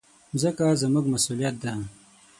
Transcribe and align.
مځکه 0.31 0.65
زموږ 0.81 1.05
مسؤلیت 1.13 1.55
ده. 1.63 1.73